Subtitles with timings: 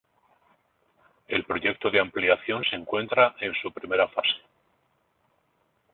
[1.27, 4.41] El proyecto de ampliación se encuentra en su primera fase.